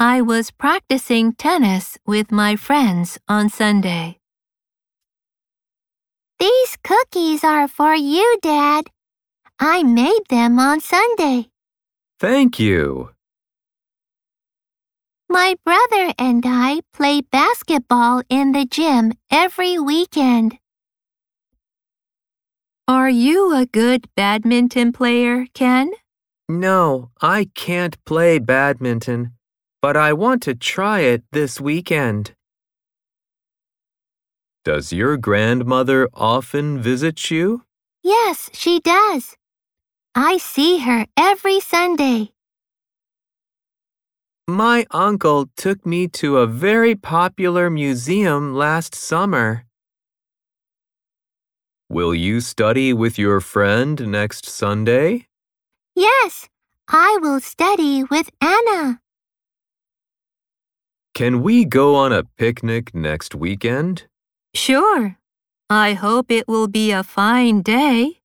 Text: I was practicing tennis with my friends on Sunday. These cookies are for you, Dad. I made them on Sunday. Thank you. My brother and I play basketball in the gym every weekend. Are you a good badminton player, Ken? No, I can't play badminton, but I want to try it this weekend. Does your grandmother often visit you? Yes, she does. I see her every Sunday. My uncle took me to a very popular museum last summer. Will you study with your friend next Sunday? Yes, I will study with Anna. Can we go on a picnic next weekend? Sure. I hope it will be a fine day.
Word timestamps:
I 0.00 0.20
was 0.20 0.52
practicing 0.52 1.32
tennis 1.32 1.98
with 2.06 2.30
my 2.30 2.54
friends 2.54 3.18
on 3.26 3.48
Sunday. 3.48 4.20
These 6.38 6.78
cookies 6.84 7.42
are 7.42 7.66
for 7.66 7.96
you, 7.96 8.38
Dad. 8.40 8.84
I 9.58 9.82
made 9.82 10.22
them 10.28 10.60
on 10.60 10.78
Sunday. 10.78 11.48
Thank 12.20 12.60
you. 12.60 13.10
My 15.28 15.56
brother 15.64 16.14
and 16.16 16.44
I 16.46 16.82
play 16.92 17.22
basketball 17.22 18.22
in 18.28 18.52
the 18.52 18.66
gym 18.66 19.14
every 19.32 19.80
weekend. 19.80 20.58
Are 22.86 23.10
you 23.10 23.52
a 23.52 23.66
good 23.66 24.06
badminton 24.14 24.92
player, 24.92 25.46
Ken? 25.54 25.90
No, 26.48 27.10
I 27.20 27.48
can't 27.56 28.02
play 28.04 28.38
badminton, 28.38 29.32
but 29.80 29.96
I 29.96 30.12
want 30.12 30.42
to 30.42 30.54
try 30.54 31.00
it 31.00 31.22
this 31.32 31.60
weekend. 31.60 32.34
Does 34.64 34.92
your 34.92 35.16
grandmother 35.16 36.08
often 36.12 36.80
visit 36.80 37.30
you? 37.30 37.62
Yes, 38.02 38.50
she 38.52 38.80
does. 38.80 39.36
I 40.14 40.36
see 40.36 40.78
her 40.78 41.06
every 41.16 41.60
Sunday. 41.60 42.32
My 44.48 44.86
uncle 44.90 45.50
took 45.56 45.84
me 45.84 46.08
to 46.08 46.38
a 46.38 46.46
very 46.46 46.94
popular 46.94 47.70
museum 47.70 48.54
last 48.54 48.94
summer. 48.94 49.64
Will 51.90 52.14
you 52.14 52.40
study 52.40 52.92
with 52.92 53.18
your 53.18 53.40
friend 53.40 54.08
next 54.08 54.46
Sunday? 54.46 55.26
Yes, 55.94 56.48
I 56.88 57.18
will 57.20 57.40
study 57.40 58.04
with 58.04 58.30
Anna. 58.40 59.00
Can 61.18 61.42
we 61.42 61.64
go 61.64 61.96
on 61.96 62.12
a 62.12 62.22
picnic 62.22 62.94
next 62.94 63.34
weekend? 63.34 64.06
Sure. 64.54 65.18
I 65.68 65.94
hope 65.94 66.30
it 66.30 66.46
will 66.46 66.68
be 66.68 66.92
a 66.92 67.02
fine 67.02 67.60
day. 67.60 68.17